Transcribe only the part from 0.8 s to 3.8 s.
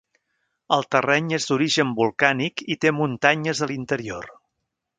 terreny és d'origen volcànic i té muntanyes a